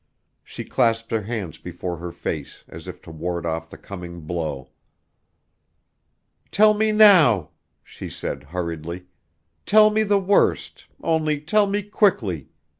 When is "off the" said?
3.45-3.77